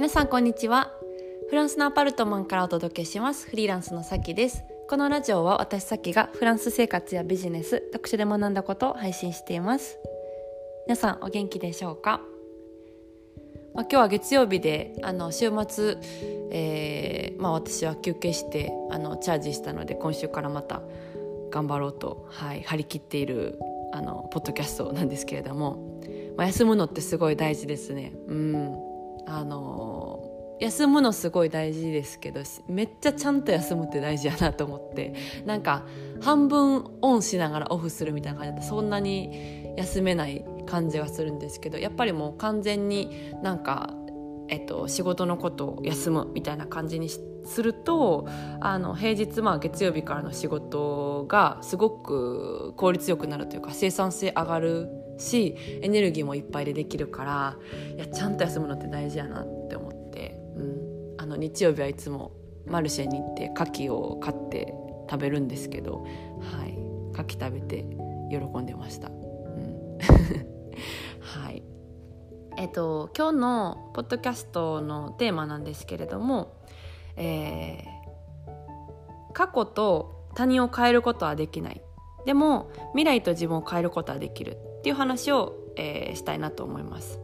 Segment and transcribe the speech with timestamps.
[0.00, 0.94] 皆さんこんにちは。
[1.50, 3.46] フランスのアパルトマンからお届けします。
[3.46, 4.64] フリーランスのさきです。
[4.88, 9.98] このラジオは私さきがフランス生活やビジネス特殊で学んだことを配信しています。
[10.86, 12.22] 皆さんお元気でしょうか？
[13.74, 15.98] まあ、今日は月曜日であの週末、
[16.50, 20.80] えーまあ、私は休憩してあのチャージしたので今週からまた
[21.50, 23.58] 頑張ろうと、はい、張り切っている
[23.92, 26.00] あのポッドキャストなんですけれども、
[26.38, 28.14] まあ、休むのってすごい大事ですね。
[28.28, 28.89] うん。
[29.26, 30.26] あの
[30.60, 35.14] 休むのすごい大事ですけどめっちゃちゃんと休むって大事やなと思って。
[35.46, 35.84] なんか
[36.20, 43.94] 半分オンしながらオフするみたいな感じだったそんなに休めない感じがするんですけどやっぱりもう完全になんか、
[44.48, 48.28] えっと、仕事のことを休むみたいな感じにすると
[48.60, 54.88] あの平日、まあ、月曜日からの仕事がすごく効率よくなるというか生産性上がる
[55.20, 57.56] しエネルギーもいっぱいでできるから
[57.96, 62.32] いやちゃんと休むのって大事やなって思って、うん、あの日曜日はいつも
[62.66, 64.74] マルシェに行って牡蠣を買って
[65.10, 66.04] 食べるんですけど、
[66.40, 66.72] はい、
[67.12, 67.84] 牡蠣食べて
[68.30, 69.08] 喜んでました。
[69.08, 69.98] うん、
[71.20, 71.64] はい。
[72.56, 76.54] えっと、今日のポッドキャストのテーマなんですけれども、
[77.16, 81.82] えー、過去と他人を変えることはできない。
[82.24, 84.58] でも未来と自分を変えることはできる。
[84.80, 87.20] っていう話を、えー、したいなと思います。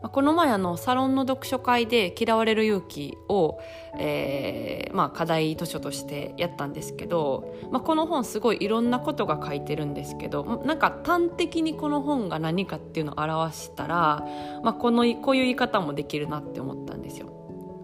[0.00, 3.58] この前あのサロンの読書会で「嫌われる勇気を」
[3.98, 14.24] えーまあ、課題図書としてやったんですけど、まあ、この本すごいいろんなことが書いてるんですけどなんか端的にこの本が何かっていうのを表したら、
[14.62, 17.26] まあ、このこういう言い方もできるなって思ったんですよ。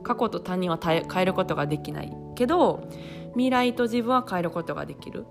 [0.05, 2.89] 過去と他人は変えることができないけど
[3.33, 5.27] 未来と自分は変えることができる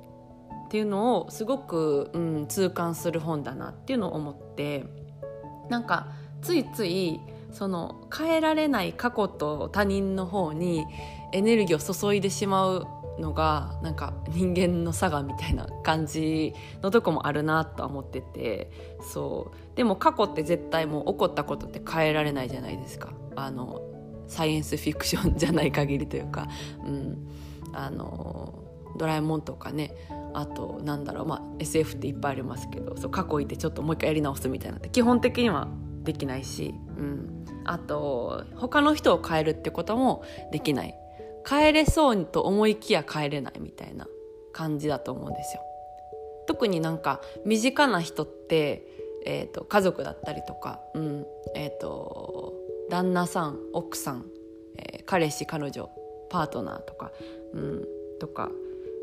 [0.73, 4.85] っていうのをすごく、うん、痛感する本だなっていうのを思って
[5.69, 6.07] なんか
[6.41, 7.19] ついつい
[7.51, 10.83] その変えられない過去と他人の方に
[11.31, 12.87] エネルギーを注いでしまう
[13.19, 18.71] のがなんか人間の差がみたいな感じのとこもあるなとは思ってて
[19.13, 19.77] そう。
[19.77, 23.13] でも過去って絶対もう起こったことって変えられないじゃないですか。
[23.35, 23.79] あの
[24.27, 26.47] サイエンスフィクションじゃない限りというか、
[26.83, 27.29] うん、
[27.73, 28.55] あの
[28.97, 29.93] ドラえもんとかね。
[30.33, 35.67] あとなんだろう、まあ、SF っていっぱいありますけどそう過去いてちょっともう一回やり直すみたいなって基本的には
[36.03, 40.95] できないし、うん、あと他の人を変えるってこともできない。
[41.47, 44.07] 変えれそうと思いきや変えれないみたいな
[44.53, 45.61] 感じだと思うんですよ。
[46.47, 48.87] 特になんか身近な人って、
[49.25, 51.25] えーと、家族だったりとか、うん。
[51.55, 52.53] えーと、
[52.89, 54.25] 旦那さん奥さん、
[54.77, 55.89] えー、彼氏彼女
[56.29, 57.11] パートナーとか、
[57.53, 57.85] うん、
[58.19, 58.49] とか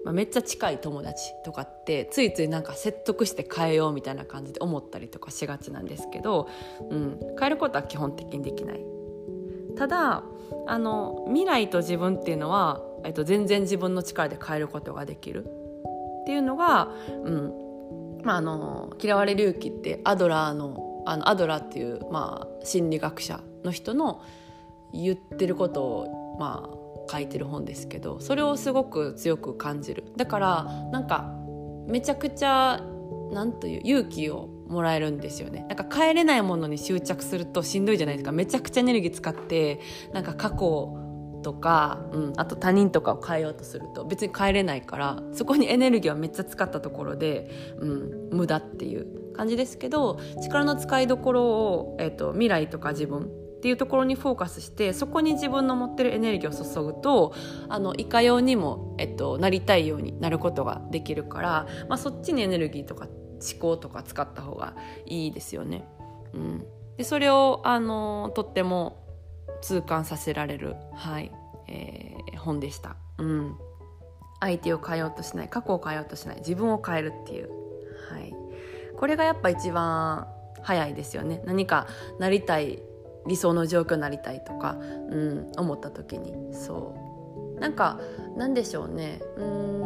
[0.04, 6.48] まあ、めっちゃ近い友達とかってついついなんか説得して変えようみたいな感じで思ったりとかしがちなんですけど、
[6.88, 8.84] うん、変えることは基本的にできない。
[9.76, 10.24] ただ
[10.66, 16.90] あの未来と自分っていうのは、えっと、全然自分の力で変えることができるっていうのが、
[17.24, 17.52] うん
[18.24, 24.22] まあ、あの嫌われる勇気ってアドラーのあのアドラーっていう、まあ、心理学者の人の
[24.92, 30.04] 言ってることを、まあ、書いてる本ですけどそれをすごく強く感じる。
[30.16, 31.34] だからなんか
[31.86, 32.80] めちゃくちゃ
[33.32, 35.66] なんという勇気をもらえるんですよね。
[35.68, 38.32] なんか帰れないものに執着するとしんどいじゃないですか。
[38.32, 39.80] めちゃくちゃエネルギー使って
[40.12, 40.96] なんか過去
[41.42, 57.34] とか、うん、あと他人とかを変えようとすると別に帰れないからそこにエネルギーはめっちゃ使ったところで、うん、無駄っていう感じですけど力の使いどころを、えーと未来とか自分っていうところにフォーカスしてそこに自分の持ってるエネルギーを注ぐと
[57.68, 65.86] あのいかようにも、えっと、なりたいようになることができるから、まあ、そっちにエネルギーとか思考とか使った方がいいですよね。
[66.32, 66.64] うん、
[66.96, 69.04] でそれをあのとっても
[69.60, 71.30] 痛感させられる、はい
[71.68, 72.96] えー、本でした。
[73.18, 73.58] うん。
[74.40, 77.50] 相手を変えようとしない過去を変えようとしない自分を変えるっていう、
[78.10, 78.34] はい、
[78.96, 80.26] これがやっぱ一番
[80.62, 81.42] 早いですよね。
[81.44, 81.86] 何か
[82.18, 82.82] なりたい
[83.26, 86.34] 理想の状況になりたいとか、うん、思った時に。
[86.54, 86.94] そ
[87.56, 87.60] う。
[87.60, 88.00] なんか
[88.36, 89.20] なんでしょうね。
[89.36, 89.80] うん。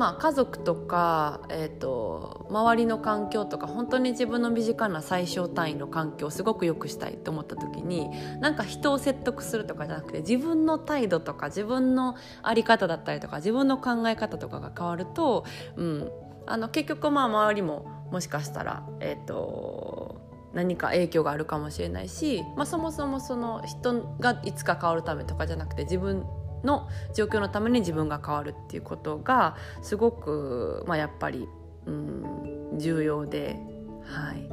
[0.00, 8.08] まあ家族とか、えーと、周りの環境とか本当に自分の身近な最小単位の環境をすごく良くしたいと思った時に
[8.40, 15.44] なんか人を説得するとかじゃなくて自分の態度とか自分の在り方だったりとか自分の考え方とかが変わると、
[15.76, 16.10] うん、
[16.46, 26.24] あの結局まあ周りももしかしたらえっ、ー、と何か影響があるかもしれないし、まあ、そもそもその人がいつか変わるためとかじゃなくて自分
[26.64, 31.48] の状況のために自分が変わるっていうことがすごく、まあ、やっぱり、
[31.86, 33.56] うん、重要で。
[34.02, 34.48] はい、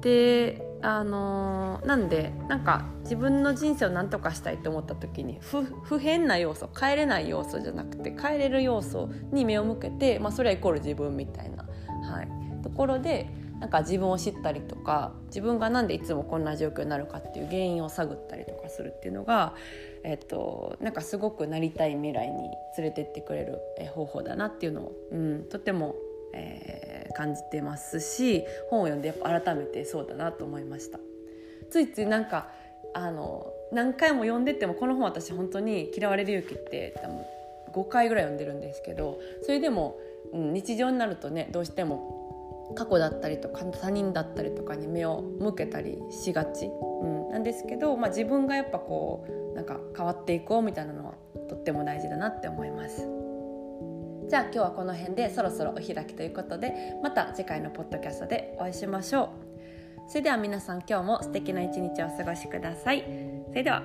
[0.00, 11.64] であのー、なんでなんか自分の人生を何とかしたいと思った時に不不変な要素変えれない要素じゃなくて変えれる要素に目を向けて、まあ、それはイコール自分みたいな、
[12.08, 12.28] はい、
[12.62, 13.28] ところで
[13.60, 19.54] なんか自分を知ったりとか自分が何でいつもこんな状況になるかっていう原因を探ったりとかするっていうのが、
[20.04, 23.58] えっと、なんかすごくなりたい未来に連れてってくれる
[23.94, 25.94] 方法だなっていうのを、うん、とても、
[26.34, 30.98] えー、感じてますし本を読んでやっぱ改めてそうだなと思いました。
[31.70, 32.48] ついついなんか
[32.94, 37.20] あの何回も読んでてもこの本私本当に「嫌われる勇気」って多分
[37.72, 39.98] 5回ぐらい読んでるんですけどそれでも、
[40.32, 42.15] うん、日常になるとねどうしても
[42.74, 51.14] 過去だったりとか他人だったりとかに目を向けたりしがち、うん、なんですけど、まあ、自分がやっぱこうなんか変わっていこうみたいなのは
[51.48, 53.08] とっても大事だなって思います。
[54.28, 59.28] じゃあ今日はこの辺でそろそろお開きということでまた次回のポッドキャストでお会いしましょう。
[60.08, 63.04] それでは皆さん今日も素敵な一日をお過ごしください。
[63.48, 63.82] それでは